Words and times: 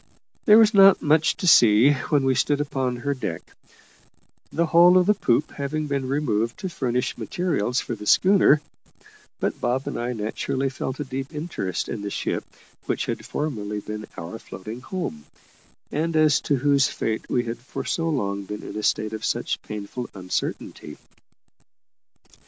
There 0.45 0.57
was 0.57 0.73
not 0.73 1.03
much 1.03 1.35
to 1.37 1.45
see 1.47 1.91
when 2.09 2.23
we 2.25 2.33
stood 2.33 2.59
upon 2.59 2.95
her 2.95 3.13
deck 3.13 3.43
the 4.51 4.65
whole 4.65 4.97
of 4.97 5.05
the 5.05 5.13
poop 5.13 5.51
having 5.51 5.85
been 5.85 6.07
removed 6.07 6.57
to 6.57 6.69
furnish 6.69 7.19
materials 7.19 7.81
for 7.81 7.93
the 7.93 8.07
schooner; 8.07 8.61
but 9.39 9.61
Bob 9.61 9.85
and 9.85 9.99
I 9.99 10.13
naturally 10.13 10.69
felt 10.69 10.99
a 10.99 11.03
deep 11.03 11.31
interest 11.31 11.87
in 11.87 12.01
the 12.01 12.09
ship 12.09 12.43
which 12.87 13.05
had 13.05 13.23
formerly 13.23 13.79
been 13.79 14.07
our 14.17 14.39
floating 14.39 14.81
home, 14.81 15.25
and 15.91 16.15
as 16.15 16.41
to 16.49 16.55
whose 16.55 16.87
fate 16.87 17.29
we 17.29 17.43
had 17.43 17.59
for 17.59 17.85
so 17.85 18.09
long 18.09 18.43
been 18.45 18.63
in 18.63 18.75
a 18.75 18.81
state 18.81 19.13
of 19.13 19.23
such 19.23 19.61
painful 19.61 20.09
uncertainty. 20.15 20.97